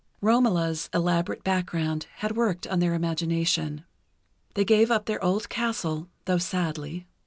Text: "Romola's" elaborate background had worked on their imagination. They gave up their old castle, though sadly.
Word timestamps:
"Romola's" 0.19 0.89
elaborate 0.95 1.43
background 1.43 2.07
had 2.15 2.35
worked 2.35 2.65
on 2.65 2.79
their 2.79 2.95
imagination. 2.95 3.85
They 4.55 4.65
gave 4.65 4.89
up 4.89 5.05
their 5.05 5.23
old 5.23 5.47
castle, 5.47 6.09
though 6.25 6.39
sadly. 6.39 7.05